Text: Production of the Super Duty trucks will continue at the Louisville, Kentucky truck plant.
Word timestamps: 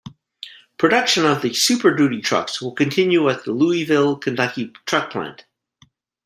Production 0.79 1.27
of 1.27 1.43
the 1.43 1.53
Super 1.53 1.93
Duty 1.93 2.21
trucks 2.21 2.59
will 2.59 2.71
continue 2.73 3.29
at 3.29 3.45
the 3.45 3.51
Louisville, 3.51 4.17
Kentucky 4.17 4.73
truck 4.87 5.11
plant. 5.11 5.45